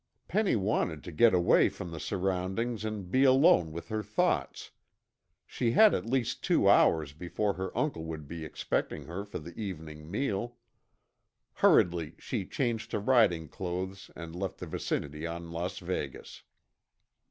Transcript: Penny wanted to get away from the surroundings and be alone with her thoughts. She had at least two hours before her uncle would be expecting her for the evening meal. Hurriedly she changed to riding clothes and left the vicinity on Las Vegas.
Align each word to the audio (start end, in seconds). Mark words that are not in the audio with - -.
Penny 0.27 0.55
wanted 0.55 1.03
to 1.03 1.11
get 1.11 1.31
away 1.31 1.69
from 1.69 1.91
the 1.91 1.99
surroundings 1.99 2.83
and 2.83 3.11
be 3.11 3.23
alone 3.23 3.71
with 3.71 3.89
her 3.89 4.01
thoughts. 4.01 4.71
She 5.45 5.73
had 5.73 5.93
at 5.93 6.07
least 6.07 6.43
two 6.43 6.67
hours 6.67 7.13
before 7.13 7.53
her 7.53 7.69
uncle 7.77 8.05
would 8.05 8.27
be 8.27 8.43
expecting 8.43 9.05
her 9.05 9.23
for 9.25 9.37
the 9.37 9.53
evening 9.53 10.09
meal. 10.09 10.57
Hurriedly 11.53 12.15
she 12.17 12.47
changed 12.47 12.89
to 12.89 12.99
riding 12.99 13.47
clothes 13.47 14.09
and 14.15 14.35
left 14.35 14.57
the 14.57 14.65
vicinity 14.65 15.27
on 15.27 15.51
Las 15.51 15.77
Vegas. 15.77 16.41